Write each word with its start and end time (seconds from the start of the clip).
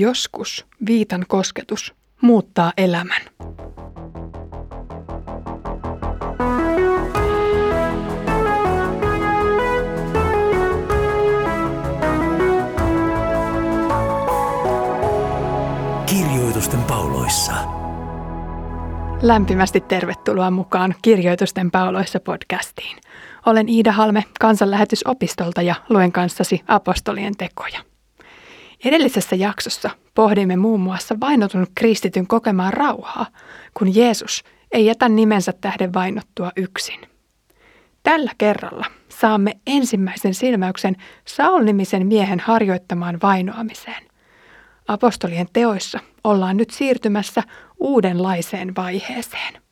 Joskus 0.00 0.66
viitan 0.86 1.24
kosketus 1.28 1.94
muuttaa 2.20 2.72
elämän. 2.76 3.22
Kirjoitusten 16.06 16.82
pauloissa. 16.82 17.52
Lämpimästi 19.22 19.80
tervetuloa 19.80 20.50
mukaan 20.50 20.94
Kirjoitusten 21.02 21.70
pauloissa 21.70 22.20
podcastiin. 22.20 22.96
Olen 23.46 23.68
Iida 23.68 23.92
Halme 23.92 24.24
kansanlähetysopistolta 24.40 25.62
ja 25.62 25.74
luen 25.88 26.12
kanssasi 26.12 26.60
apostolien 26.68 27.36
tekoja. 27.36 27.97
Edellisessä 28.84 29.36
jaksossa 29.36 29.90
pohdimme 30.14 30.56
muun 30.56 30.80
muassa 30.80 31.16
vainotun 31.20 31.66
kristityn 31.74 32.26
kokemaan 32.26 32.72
rauhaa, 32.72 33.26
kun 33.74 33.94
Jeesus 33.94 34.44
ei 34.72 34.86
jätä 34.86 35.08
nimensä 35.08 35.52
tähden 35.60 35.94
vainottua 35.94 36.52
yksin. 36.56 37.00
Tällä 38.02 38.32
kerralla 38.38 38.86
saamme 39.08 39.52
ensimmäisen 39.66 40.34
silmäyksen 40.34 40.96
Saul-nimisen 41.24 42.06
miehen 42.06 42.40
harjoittamaan 42.40 43.18
vainoamiseen. 43.22 44.08
Apostolien 44.88 45.46
teoissa 45.52 46.00
ollaan 46.24 46.56
nyt 46.56 46.70
siirtymässä 46.70 47.42
uudenlaiseen 47.78 48.76
vaiheeseen. 48.76 49.62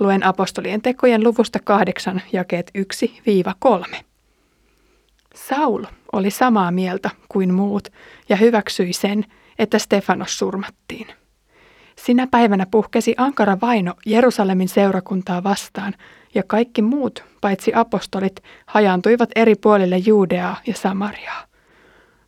Luen 0.00 0.26
apostolien 0.26 0.82
tekojen 0.82 1.24
luvusta 1.24 1.58
8 1.64 2.22
jakeet 2.32 2.70
1-3. 3.94 3.96
Saul 5.34 5.84
oli 6.12 6.30
samaa 6.30 6.70
mieltä 6.70 7.10
kuin 7.28 7.54
muut 7.54 7.88
ja 8.28 8.36
hyväksyi 8.36 8.92
sen, 8.92 9.24
että 9.58 9.78
Stefanos 9.78 10.38
surmattiin. 10.38 11.06
Sinä 11.96 12.26
päivänä 12.30 12.66
puhkesi 12.70 13.14
ankara 13.16 13.58
vaino 13.62 13.94
Jerusalemin 14.06 14.68
seurakuntaa 14.68 15.44
vastaan, 15.44 15.94
ja 16.34 16.42
kaikki 16.46 16.82
muut, 16.82 17.24
paitsi 17.40 17.72
apostolit, 17.74 18.42
hajaantuivat 18.66 19.30
eri 19.36 19.54
puolille 19.54 19.98
Juudeaa 19.98 20.60
ja 20.66 20.74
Samariaa. 20.74 21.44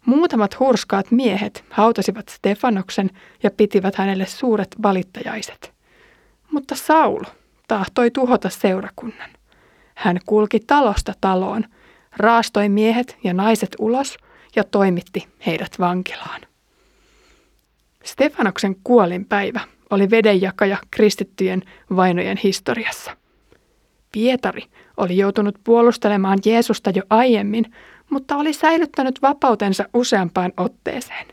Muutamat 0.07 0.61
hurskaat 0.61 1.11
miehet 1.11 1.65
hautasivat 1.71 2.29
Stefanoksen 2.29 3.11
ja 3.43 3.51
pitivät 3.51 3.95
hänelle 3.95 4.27
suuret 4.27 4.77
valittajaiset. 4.83 5.75
Mutta 6.53 6.75
Saul 6.75 7.25
tahtoi 7.69 8.11
tuhota 8.11 8.49
seurakunnan. 8.49 9.31
Hän 9.95 10.21
kulki 10.27 10.61
talosta 10.61 11.13
taloon, 11.21 11.65
raastoi 12.17 12.69
miehet 12.69 13.17
ja 13.25 13.35
naiset 13.35 13.77
ulos 13.79 14.17
ja 14.57 14.65
toimitti 14.65 15.27
heidät 15.47 15.73
vankilaan. 15.79 16.41
Stefanoksen 18.05 18.77
kuolinpäivä 18.85 19.61
oli 19.91 20.11
vedenjakaja 20.11 20.77
kristittyjen 20.91 21.63
vainojen 21.97 22.37
historiassa. 22.37 23.17
Pietari 24.13 24.63
oli 24.97 25.17
joutunut 25.17 25.59
puolustelemaan 25.65 26.39
Jeesusta 26.45 26.91
jo 26.91 27.03
aiemmin, 27.11 27.65
mutta 28.11 28.37
oli 28.37 28.53
säilyttänyt 28.53 29.23
vapautensa 29.23 29.89
useampaan 29.95 30.53
otteeseen. 30.57 31.27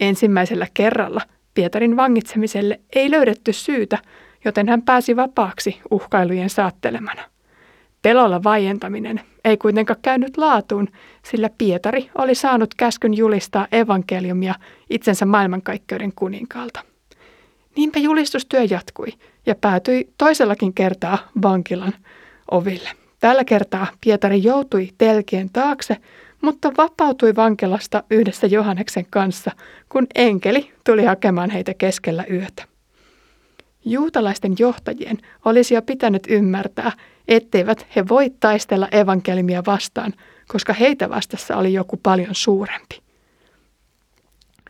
Ensimmäisellä 0.00 0.66
kerralla 0.74 1.20
Pietarin 1.54 1.96
vangitsemiselle 1.96 2.80
ei 2.96 3.10
löydetty 3.10 3.52
syytä, 3.52 3.98
joten 4.44 4.68
hän 4.68 4.82
pääsi 4.82 5.16
vapaaksi 5.16 5.80
uhkailujen 5.90 6.50
saattelemana. 6.50 7.22
Pelolla 8.02 8.42
vaientaminen 8.42 9.20
ei 9.48 9.56
kuitenkaan 9.56 9.98
käynyt 10.02 10.36
laatuun, 10.36 10.88
sillä 11.22 11.50
Pietari 11.58 12.10
oli 12.18 12.34
saanut 12.34 12.74
käskyn 12.74 13.14
julistaa 13.14 13.66
evankeliumia 13.72 14.54
itsensä 14.90 15.26
maailmankaikkeuden 15.26 16.12
kuninkaalta. 16.16 16.80
Niinpä 17.76 17.98
julistustyö 17.98 18.62
jatkui 18.70 19.12
ja 19.46 19.54
päätyi 19.54 20.08
toisellakin 20.18 20.74
kertaa 20.74 21.18
vankilan 21.42 21.92
oville. 22.50 22.90
Tällä 23.20 23.44
kertaa 23.44 23.86
Pietari 24.00 24.42
joutui 24.42 24.88
telkien 24.98 25.50
taakse, 25.50 25.96
mutta 26.40 26.72
vapautui 26.78 27.36
vankilasta 27.36 28.02
yhdessä 28.10 28.46
Johanneksen 28.46 29.06
kanssa, 29.10 29.50
kun 29.88 30.06
enkeli 30.14 30.72
tuli 30.86 31.04
hakemaan 31.04 31.50
heitä 31.50 31.74
keskellä 31.74 32.24
yötä. 32.30 32.64
Juutalaisten 33.84 34.54
johtajien 34.58 35.18
olisi 35.44 35.74
jo 35.74 35.82
pitänyt 35.82 36.22
ymmärtää, 36.28 36.92
etteivät 37.28 37.86
he 37.96 38.08
voi 38.08 38.30
taistella 38.40 38.88
evankelmia 38.92 39.62
vastaan, 39.66 40.14
koska 40.48 40.72
heitä 40.72 41.10
vastassa 41.10 41.56
oli 41.56 41.72
joku 41.72 41.96
paljon 42.02 42.34
suurempi. 42.34 43.02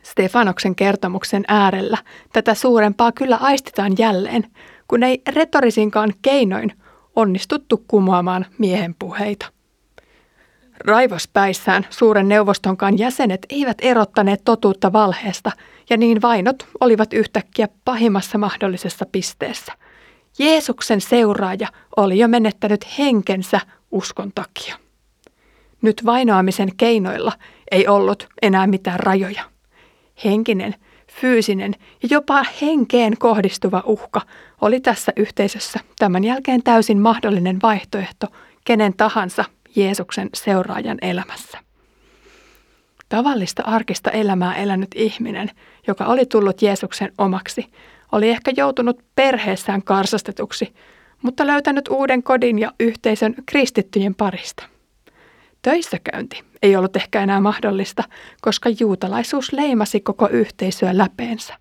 Stefanoksen 0.03 0.75
kertomuksen 0.75 1.43
äärellä 1.47 1.97
tätä 2.33 2.53
suurempaa 2.53 3.11
kyllä 3.11 3.35
aistitaan 3.35 3.91
jälleen, 3.97 4.47
kun 4.87 5.03
ei 5.03 5.21
retorisinkaan 5.27 6.13
keinoin 6.21 6.73
onnistuttu 7.15 7.83
kumoamaan 7.87 8.45
miehen 8.57 8.95
puheita. 8.99 9.45
Raivospäissään 10.85 11.87
suuren 11.89 12.27
neuvostonkaan 12.27 12.97
jäsenet 12.97 13.45
eivät 13.49 13.77
erottaneet 13.81 14.41
totuutta 14.45 14.93
valheesta, 14.93 15.51
ja 15.89 15.97
niin 15.97 16.21
vainot 16.21 16.67
olivat 16.79 17.13
yhtäkkiä 17.13 17.67
pahimmassa 17.85 18.37
mahdollisessa 18.37 19.05
pisteessä. 19.11 19.73
Jeesuksen 20.39 21.01
seuraaja 21.01 21.67
oli 21.97 22.19
jo 22.19 22.27
menettänyt 22.27 22.97
henkensä 22.97 23.59
uskon 23.91 24.31
takia. 24.35 24.75
Nyt 25.81 26.05
vainoamisen 26.05 26.75
keinoilla 26.77 27.31
ei 27.71 27.87
ollut 27.87 28.27
enää 28.41 28.67
mitään 28.67 28.99
rajoja. 28.99 29.43
Henkinen, 30.25 30.75
fyysinen 31.21 31.75
ja 32.03 32.09
jopa 32.11 32.45
henkeen 32.61 33.17
kohdistuva 33.17 33.83
uhka 33.85 34.21
oli 34.61 34.79
tässä 34.79 35.13
yhteisössä 35.15 35.79
tämän 35.99 36.23
jälkeen 36.23 36.63
täysin 36.63 37.01
mahdollinen 37.01 37.59
vaihtoehto 37.61 38.27
kenen 38.65 38.93
tahansa 38.97 39.45
Jeesuksen 39.75 40.29
seuraajan 40.33 40.97
elämässä. 41.01 41.57
Tavallista 43.09 43.63
arkista 43.63 44.11
elämää 44.11 44.55
elänyt 44.55 44.89
ihminen, 44.95 45.51
joka 45.87 46.05
oli 46.05 46.25
tullut 46.25 46.61
Jeesuksen 46.61 47.11
omaksi, 47.17 47.65
oli 48.11 48.29
ehkä 48.29 48.51
joutunut 48.57 48.99
perheessään 49.15 49.83
karsastetuksi, 49.83 50.73
mutta 51.21 51.47
löytänyt 51.47 51.87
uuden 51.87 52.23
kodin 52.23 52.59
ja 52.59 52.71
yhteisön 52.79 53.35
kristittyjen 53.45 54.15
parista. 54.15 54.63
Töissäkäynti 55.61 56.43
ei 56.61 56.75
ollut 56.75 56.95
ehkä 56.95 57.23
enää 57.23 57.41
mahdollista, 57.41 58.03
koska 58.41 58.69
juutalaisuus 58.79 59.53
leimasi 59.53 59.99
koko 59.99 60.27
yhteisöä 60.29 60.97
läpeensä. 60.97 61.53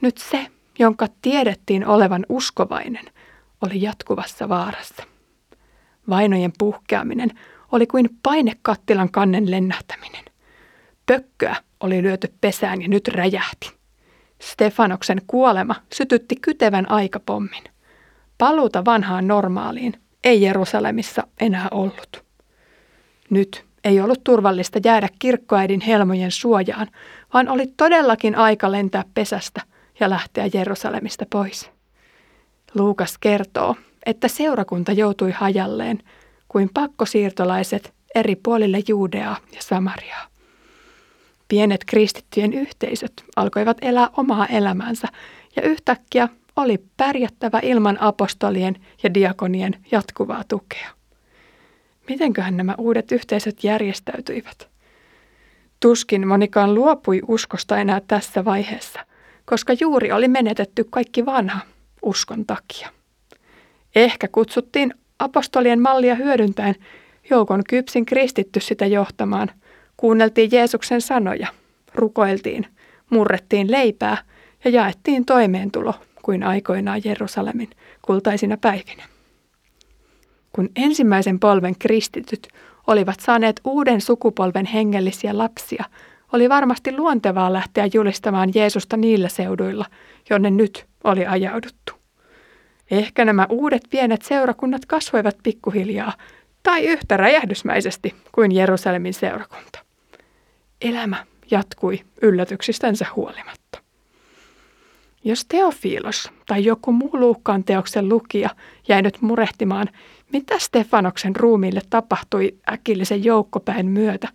Nyt 0.00 0.18
se, 0.18 0.46
jonka 0.78 1.06
tiedettiin 1.22 1.86
olevan 1.86 2.26
uskovainen, 2.28 3.04
oli 3.60 3.82
jatkuvassa 3.82 4.48
vaarassa. 4.48 5.02
Vainojen 6.08 6.52
puhkeaminen 6.58 7.30
oli 7.72 7.86
kuin 7.86 8.10
painekattilan 8.22 9.10
kannen 9.10 9.50
lennähtäminen. 9.50 10.24
Pökköä 11.06 11.56
oli 11.80 12.02
lyöty 12.02 12.34
pesään 12.40 12.82
ja 12.82 12.88
nyt 12.88 13.08
räjähti. 13.08 13.79
Stefanoksen 14.40 15.22
kuolema 15.26 15.74
sytytti 15.92 16.36
kytevän 16.36 16.90
aikapommin. 16.90 17.64
Paluuta 18.38 18.84
vanhaan 18.84 19.28
normaaliin 19.28 19.92
ei 20.24 20.42
Jerusalemissa 20.42 21.22
enää 21.40 21.68
ollut. 21.70 22.24
Nyt 23.30 23.64
ei 23.84 24.00
ollut 24.00 24.24
turvallista 24.24 24.78
jäädä 24.84 25.08
kirkkoäidin 25.18 25.80
helmojen 25.80 26.30
suojaan, 26.30 26.86
vaan 27.34 27.48
oli 27.48 27.66
todellakin 27.76 28.36
aika 28.36 28.72
lentää 28.72 29.04
pesästä 29.14 29.60
ja 30.00 30.10
lähteä 30.10 30.50
Jerusalemista 30.54 31.26
pois. 31.30 31.70
Luukas 32.74 33.18
kertoo, 33.18 33.76
että 34.06 34.28
seurakunta 34.28 34.92
joutui 34.92 35.30
hajalleen 35.30 35.98
kuin 36.48 36.70
pakkosiirtolaiset 36.74 37.94
eri 38.14 38.36
puolille 38.36 38.78
Juudeaa 38.88 39.36
ja 39.54 39.62
Samariaa. 39.62 40.29
Pienet 41.50 41.84
kristittyjen 41.84 42.52
yhteisöt 42.52 43.12
alkoivat 43.36 43.76
elää 43.82 44.08
omaa 44.16 44.46
elämänsä 44.46 45.08
ja 45.56 45.62
yhtäkkiä 45.62 46.28
oli 46.56 46.78
pärjättävä 46.96 47.60
ilman 47.62 47.98
apostolien 48.00 48.76
ja 49.02 49.14
diakonien 49.14 49.76
jatkuvaa 49.90 50.44
tukea. 50.48 50.88
Mitenköhän 52.08 52.56
nämä 52.56 52.74
uudet 52.78 53.12
yhteisöt 53.12 53.64
järjestäytyivät? 53.64 54.68
Tuskin 55.80 56.28
monikaan 56.28 56.74
luopui 56.74 57.20
uskosta 57.28 57.78
enää 57.78 58.00
tässä 58.08 58.44
vaiheessa, 58.44 59.00
koska 59.44 59.72
juuri 59.80 60.12
oli 60.12 60.28
menetetty 60.28 60.84
kaikki 60.90 61.26
vanha 61.26 61.60
uskon 62.02 62.46
takia. 62.46 62.88
Ehkä 63.96 64.28
kutsuttiin 64.28 64.94
apostolien 65.18 65.80
mallia 65.80 66.14
hyödyntäen 66.14 66.74
joukon 67.30 67.62
kypsin 67.68 68.06
kristitty 68.06 68.60
sitä 68.60 68.86
johtamaan. 68.86 69.50
Kuunneltiin 70.00 70.50
Jeesuksen 70.52 71.00
sanoja, 71.00 71.48
rukoiltiin, 71.94 72.66
murrettiin 73.10 73.70
leipää 73.70 74.18
ja 74.64 74.70
jaettiin 74.70 75.24
toimeentulo 75.24 75.94
kuin 76.22 76.42
aikoinaan 76.42 77.00
Jerusalemin 77.04 77.70
kultaisina 78.02 78.56
päivinä. 78.56 79.02
Kun 80.52 80.68
ensimmäisen 80.76 81.40
polven 81.40 81.78
kristityt 81.78 82.48
olivat 82.86 83.20
saaneet 83.20 83.60
uuden 83.64 84.00
sukupolven 84.00 84.66
hengellisiä 84.66 85.38
lapsia, 85.38 85.84
oli 86.32 86.48
varmasti 86.48 86.96
luontevaa 86.96 87.52
lähteä 87.52 87.88
julistamaan 87.94 88.50
Jeesusta 88.54 88.96
niillä 88.96 89.28
seuduilla, 89.28 89.86
jonne 90.30 90.50
nyt 90.50 90.86
oli 91.04 91.26
ajauduttu. 91.26 91.92
Ehkä 92.90 93.24
nämä 93.24 93.46
uudet 93.48 93.82
pienet 93.90 94.22
seurakunnat 94.22 94.86
kasvoivat 94.86 95.36
pikkuhiljaa 95.42 96.12
tai 96.62 96.86
yhtä 96.86 97.16
räjähdysmäisesti 97.16 98.14
kuin 98.32 98.52
Jerusalemin 98.52 99.14
seurakunta. 99.14 99.89
Elämä 100.80 101.26
jatkui 101.50 102.00
yllätyksistänsä 102.22 103.06
huolimatta. 103.16 103.78
Jos 105.24 105.44
Teofilos 105.44 106.30
tai 106.46 106.64
joku 106.64 106.92
muu 106.92 107.10
Luukkaan 107.12 107.64
teoksen 107.64 108.08
lukija 108.08 108.50
jäi 108.88 109.02
nyt 109.02 109.22
murehtimaan, 109.22 109.88
mitä 110.32 110.58
Stefanoksen 110.58 111.36
ruumiille 111.36 111.80
tapahtui 111.90 112.54
äkillisen 112.72 113.24
joukkopäin 113.24 113.86
myötä, 113.86 114.28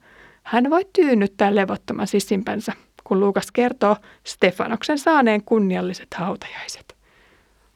hän 0.44 0.70
voi 0.70 0.86
tyynnyttää 0.94 1.56
levottoman 1.56 2.08
sisimpänsä, 2.08 2.74
kun 3.04 3.20
Luukas 3.20 3.52
kertoo 3.52 3.96
Stefanoksen 4.24 5.00
saaneen 5.00 5.44
kunnialliset 5.44 6.08
hautajaiset. 6.16 6.96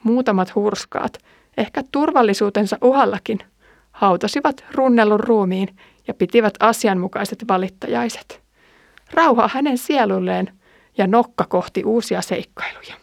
Muutamat 0.03 0.55
hurskaat, 0.55 1.17
ehkä 1.57 1.83
turvallisuutensa 1.91 2.77
uhallakin, 2.81 3.39
hautasivat 3.91 4.65
runnellun 4.71 5.19
ruumiin 5.19 5.75
ja 6.07 6.13
pitivät 6.13 6.53
asianmukaiset 6.59 7.45
valittajaiset. 7.47 8.48
Rauha 9.13 9.49
hänen 9.53 9.77
sielulleen 9.77 10.59
ja 10.97 11.07
nokka 11.07 11.45
kohti 11.49 11.83
uusia 11.83 12.21
seikkailuja. 12.21 12.95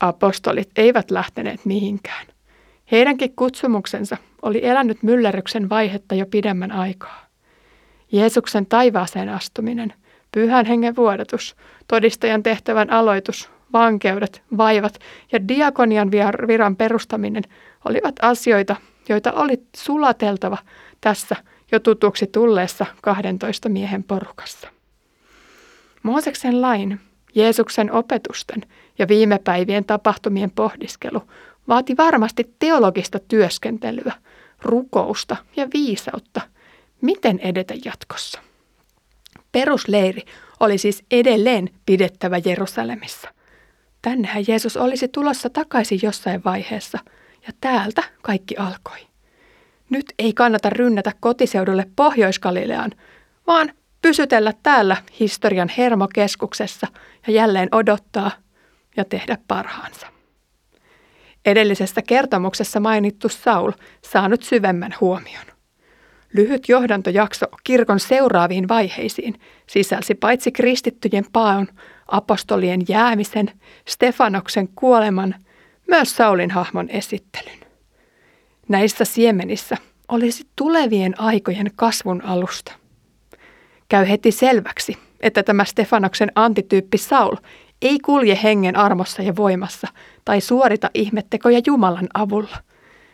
Apostolit 0.00 0.70
eivät 0.76 1.10
lähteneet 1.10 1.64
mihinkään. 1.64 2.26
Heidänkin 2.90 3.36
kutsumuksensa 3.36 4.16
oli 4.42 4.66
elänyt 4.66 5.02
myllerryksen 5.02 5.68
vaihetta 5.68 6.14
jo 6.14 6.26
pidemmän 6.26 6.72
aikaa. 6.72 7.26
Jeesuksen 8.12 8.66
taivaaseen 8.66 9.28
astuminen, 9.28 9.92
pyhän 10.32 10.66
hengen 10.66 10.96
vuodatus, 10.96 11.56
todistajan 11.88 12.42
tehtävän 12.42 12.92
aloitus, 12.92 13.50
vankeudet, 13.72 14.42
vaivat 14.56 14.98
ja 15.32 15.48
diakonian 15.48 16.10
viran 16.48 16.76
perustaminen 16.76 17.42
olivat 17.84 18.14
asioita, 18.22 18.76
joita 19.08 19.32
oli 19.32 19.62
sulateltava 19.76 20.58
tässä 21.00 21.36
jo 21.72 21.80
tutuksi 21.80 22.26
tulleessa 22.26 22.86
12 23.02 23.68
miehen 23.68 24.04
porukassa. 24.04 24.68
Mooseksen 26.02 26.62
lain, 26.62 27.00
Jeesuksen 27.34 27.92
opetusten 27.92 28.62
ja 28.98 29.08
viime 29.08 29.38
päivien 29.44 29.84
tapahtumien 29.84 30.50
pohdiskelu 30.50 31.22
vaati 31.68 31.96
varmasti 31.96 32.54
teologista 32.58 33.18
työskentelyä, 33.18 34.12
rukousta 34.62 35.36
ja 35.56 35.68
viisautta, 35.74 36.40
miten 37.00 37.38
edetä 37.38 37.74
jatkossa. 37.84 38.40
Perusleiri 39.52 40.22
oli 40.60 40.78
siis 40.78 41.04
edelleen 41.10 41.70
pidettävä 41.86 42.40
Jerusalemissa. 42.44 43.28
Tännehän 44.02 44.44
Jeesus 44.48 44.76
olisi 44.76 45.08
tulossa 45.08 45.50
takaisin 45.50 46.00
jossain 46.02 46.44
vaiheessa, 46.44 46.98
ja 47.46 47.52
täältä 47.60 48.02
kaikki 48.22 48.56
alkoi. 48.56 49.07
Nyt 49.90 50.14
ei 50.18 50.32
kannata 50.32 50.70
rynnätä 50.70 51.12
kotiseudulle 51.20 51.86
pohjois 51.96 52.40
vaan 53.46 53.72
pysytellä 54.02 54.52
täällä 54.62 54.96
historian 55.20 55.68
hermokeskuksessa 55.78 56.86
ja 57.26 57.32
jälleen 57.32 57.68
odottaa 57.72 58.30
ja 58.96 59.04
tehdä 59.04 59.38
parhaansa. 59.48 60.06
Edellisessä 61.44 62.02
kertomuksessa 62.02 62.80
mainittu 62.80 63.28
Saul 63.28 63.72
saa 64.02 64.28
nyt 64.28 64.42
syvemmän 64.42 64.94
huomion. 65.00 65.44
Lyhyt 66.32 66.68
johdantojakso 66.68 67.46
kirkon 67.64 68.00
seuraaviin 68.00 68.68
vaiheisiin 68.68 69.40
sisälsi 69.66 70.14
paitsi 70.14 70.52
kristittyjen 70.52 71.24
paon, 71.32 71.68
apostolien 72.06 72.80
jäämisen, 72.88 73.50
Stefanoksen 73.88 74.68
kuoleman, 74.74 75.34
myös 75.86 76.16
Saulin 76.16 76.50
hahmon 76.50 76.90
esittelyn. 76.90 77.67
Näissä 78.68 79.04
siemenissä 79.04 79.76
olisi 80.08 80.46
tulevien 80.56 81.20
aikojen 81.20 81.70
kasvun 81.76 82.24
alusta. 82.24 82.72
Käy 83.88 84.08
heti 84.08 84.32
selväksi, 84.32 84.96
että 85.20 85.42
tämä 85.42 85.64
Stefanoksen 85.64 86.32
antityyppi 86.34 86.98
Saul 86.98 87.36
ei 87.82 87.98
kulje 87.98 88.38
hengen 88.42 88.76
armossa 88.76 89.22
ja 89.22 89.36
voimassa 89.36 89.88
tai 90.24 90.40
suorita 90.40 90.90
ihmettekoja 90.94 91.60
Jumalan 91.66 92.08
avulla. 92.14 92.56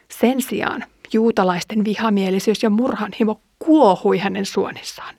Sen 0.08 0.42
sijaan 0.42 0.84
juutalaisten 1.12 1.84
vihamielisyys 1.84 2.62
ja 2.62 2.70
murhanhimo 2.70 3.40
kuohui 3.58 4.18
hänen 4.18 4.46
suonissaan. 4.46 5.14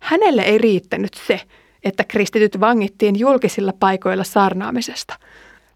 Hänelle 0.00 0.42
ei 0.42 0.58
riittänyt 0.58 1.14
se, 1.26 1.40
että 1.84 2.04
kristityt 2.04 2.60
vangittiin 2.60 3.18
julkisilla 3.18 3.72
paikoilla 3.80 4.24
saarnaamisesta. 4.24 5.14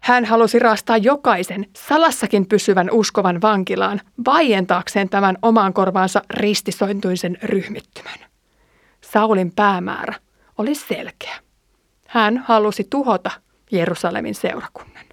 Hän 0.05 0.25
halusi 0.25 0.59
raastaa 0.59 0.97
jokaisen 0.97 1.65
salassakin 1.75 2.45
pysyvän 2.45 2.91
uskovan 2.91 3.41
vankilaan 3.41 4.01
vaientaakseen 4.25 5.09
tämän 5.09 5.37
omaan 5.41 5.73
korvaansa 5.73 6.21
ristisointuisen 6.29 7.37
ryhmittymän. 7.43 8.19
Saulin 9.01 9.51
päämäärä 9.55 10.13
oli 10.57 10.75
selkeä. 10.75 11.35
Hän 12.07 12.37
halusi 12.37 12.87
tuhota 12.89 13.31
Jerusalemin 13.71 14.35
seurakunnan. 14.35 15.05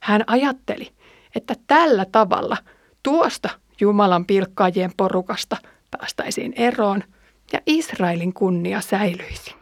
Hän 0.00 0.24
ajatteli, 0.26 0.92
että 1.34 1.54
tällä 1.66 2.04
tavalla 2.12 2.56
tuosta 3.02 3.50
Jumalan 3.80 4.26
pilkkaajien 4.26 4.92
porukasta 4.96 5.56
päästäisiin 5.90 6.52
eroon 6.56 7.04
ja 7.52 7.60
Israelin 7.66 8.32
kunnia 8.32 8.80
säilyisi. 8.80 9.61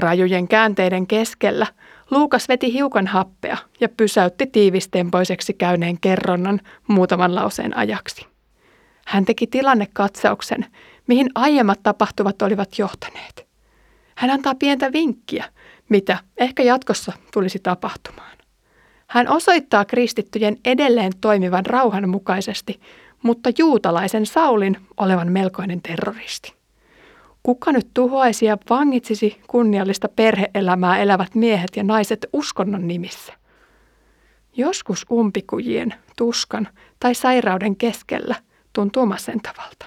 Rajujen 0.00 0.48
käänteiden 0.48 1.06
keskellä 1.06 1.66
Luukas 2.10 2.48
veti 2.48 2.72
hiukan 2.72 3.06
happea 3.06 3.56
ja 3.80 3.88
pysäytti 3.88 4.46
tiivistempoiseksi 4.46 5.52
käyneen 5.54 6.00
kerronnan 6.00 6.60
muutaman 6.88 7.34
lauseen 7.34 7.76
ajaksi. 7.76 8.26
Hän 9.06 9.24
teki 9.24 9.46
tilannekatsauksen, 9.46 10.66
mihin 11.06 11.30
aiemmat 11.34 11.82
tapahtuvat 11.82 12.42
olivat 12.42 12.78
johtaneet. 12.78 13.46
Hän 14.16 14.30
antaa 14.30 14.54
pientä 14.54 14.92
vinkkiä, 14.92 15.44
mitä 15.88 16.18
ehkä 16.36 16.62
jatkossa 16.62 17.12
tulisi 17.32 17.58
tapahtumaan. 17.58 18.38
Hän 19.06 19.28
osoittaa 19.28 19.84
kristittyjen 19.84 20.56
edelleen 20.64 21.12
toimivan 21.20 21.66
rauhan 21.66 22.08
mukaisesti, 22.08 22.80
mutta 23.22 23.50
juutalaisen 23.58 24.26
Saulin 24.26 24.76
olevan 24.96 25.32
melkoinen 25.32 25.82
terroristi. 25.82 26.59
Kuka 27.42 27.72
nyt 27.72 27.88
tuhoaisi 27.94 28.46
ja 28.46 28.58
vangitsisi 28.70 29.40
kunniallista 29.46 30.08
perheelämää 30.08 30.98
elävät 30.98 31.34
miehet 31.34 31.70
ja 31.76 31.84
naiset 31.84 32.26
uskonnon 32.32 32.88
nimissä? 32.88 33.32
Joskus 34.56 35.06
umpikujien, 35.12 35.94
tuskan 36.16 36.68
tai 37.00 37.14
sairauden 37.14 37.76
keskellä 37.76 38.34
tuntuu 38.72 39.06
masentavalta. 39.06 39.86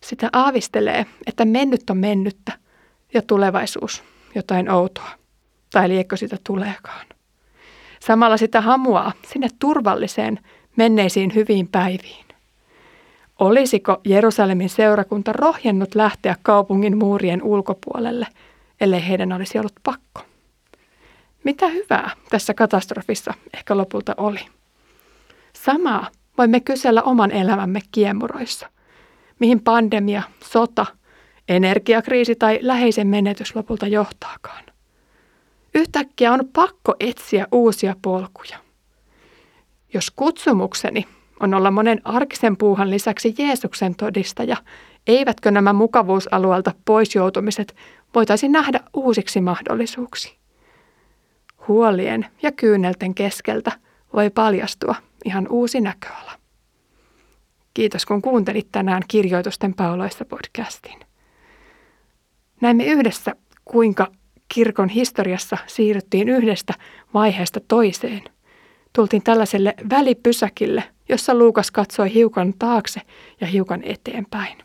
Sitä 0.00 0.30
aavistelee, 0.32 1.06
että 1.26 1.44
mennyt 1.44 1.90
on 1.90 1.96
mennyttä 1.96 2.52
ja 3.14 3.22
tulevaisuus 3.22 4.02
jotain 4.34 4.70
outoa. 4.70 5.10
Tai 5.72 5.88
liekko 5.88 6.16
sitä 6.16 6.36
tuleekaan. 6.46 7.06
Samalla 8.00 8.36
sitä 8.36 8.60
hamuaa 8.60 9.12
sinne 9.32 9.48
turvalliseen 9.58 10.38
menneisiin 10.76 11.34
hyviin 11.34 11.68
päiviin. 11.68 12.31
Olisiko 13.42 14.00
Jerusalemin 14.04 14.68
seurakunta 14.68 15.32
rohjennut 15.32 15.94
lähteä 15.94 16.36
kaupungin 16.42 16.98
muurien 16.98 17.42
ulkopuolelle, 17.42 18.26
ellei 18.80 19.08
heidän 19.08 19.32
olisi 19.32 19.58
ollut 19.58 19.72
pakko? 19.82 20.20
Mitä 21.44 21.68
hyvää 21.68 22.10
tässä 22.30 22.54
katastrofissa 22.54 23.34
ehkä 23.54 23.76
lopulta 23.76 24.14
oli? 24.16 24.40
Samaa 25.52 26.08
voimme 26.38 26.60
kysellä 26.60 27.02
oman 27.02 27.30
elämämme 27.30 27.80
kiemuroissa. 27.92 28.70
Mihin 29.38 29.60
pandemia, 29.60 30.22
sota, 30.44 30.86
energiakriisi 31.48 32.34
tai 32.34 32.58
läheisen 32.62 33.06
menetys 33.06 33.56
lopulta 33.56 33.86
johtaakaan. 33.86 34.64
Yhtäkkiä 35.74 36.32
on 36.32 36.40
pakko 36.52 36.94
etsiä 37.00 37.46
uusia 37.52 37.96
polkuja. 38.02 38.58
Jos 39.94 40.10
kutsumukseni 40.10 41.06
on 41.42 41.54
olla 41.54 41.70
monen 41.70 42.00
arkisen 42.04 42.56
puuhan 42.56 42.90
lisäksi 42.90 43.34
Jeesuksen 43.38 43.94
todistaja, 43.94 44.56
eivätkö 45.06 45.50
nämä 45.50 45.72
mukavuusalueelta 45.72 46.74
poisjoutumiset 46.84 47.76
voitaisiin 48.14 48.52
nähdä 48.52 48.80
uusiksi 48.94 49.40
mahdollisuuksi? 49.40 50.36
Huolien 51.68 52.26
ja 52.42 52.52
kyynelten 52.52 53.14
keskeltä 53.14 53.72
voi 54.12 54.30
paljastua 54.30 54.94
ihan 55.24 55.46
uusi 55.50 55.80
näköala. 55.80 56.32
Kiitos 57.74 58.06
kun 58.06 58.22
kuuntelit 58.22 58.68
tänään 58.72 59.02
Kirjoitusten 59.08 59.74
pauloissa 59.74 60.24
podcastin. 60.24 61.00
Näemme 62.60 62.84
yhdessä, 62.84 63.34
kuinka 63.64 64.06
kirkon 64.48 64.88
historiassa 64.88 65.58
siirryttiin 65.66 66.28
yhdestä 66.28 66.74
vaiheesta 67.14 67.60
toiseen. 67.68 68.22
Tultiin 68.92 69.22
tällaiselle 69.22 69.74
välipysäkille, 69.90 70.84
jossa 71.12 71.34
Luukas 71.34 71.70
katsoi 71.70 72.14
hiukan 72.14 72.54
taakse 72.58 73.00
ja 73.40 73.46
hiukan 73.46 73.82
eteenpäin. 73.84 74.58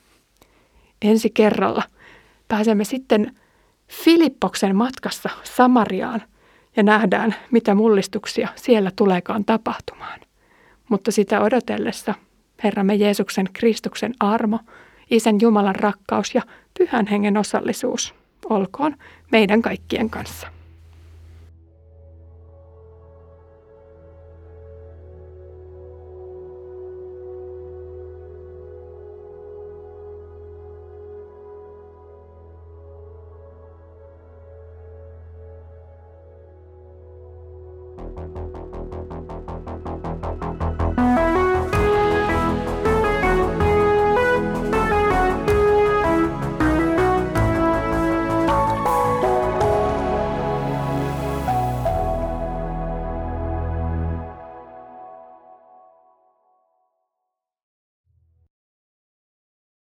Ensi 1.01 1.29
kerralla 1.29 1.83
pääsemme 2.47 2.83
sitten 2.83 3.35
Filippoksen 3.87 4.75
matkassa 4.75 5.29
Samariaan 5.43 6.23
ja 6.75 6.83
nähdään, 6.83 7.35
mitä 7.51 7.75
mullistuksia 7.75 8.47
siellä 8.55 8.91
tuleekaan 8.95 9.45
tapahtumaan. 9.45 10.19
Mutta 10.89 11.11
sitä 11.11 11.41
odotellessa 11.41 12.13
Herramme 12.63 12.95
Jeesuksen 12.95 13.49
Kristuksen 13.53 14.13
armo, 14.19 14.59
Isän 15.11 15.41
Jumalan 15.41 15.75
rakkaus 15.75 16.35
ja 16.35 16.41
Pyhän 16.77 17.07
Hengen 17.07 17.37
osallisuus 17.37 18.15
olkoon 18.49 18.95
meidän 19.31 19.61
kaikkien 19.61 20.09
kanssa. 20.09 20.56